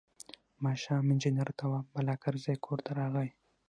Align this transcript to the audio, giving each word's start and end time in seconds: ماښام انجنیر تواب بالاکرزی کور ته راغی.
ماښام 0.65 1.05
انجنیر 1.13 1.49
تواب 1.59 1.85
بالاکرزی 1.93 2.55
کور 2.65 2.79
ته 2.85 2.91
راغی. 2.99 3.29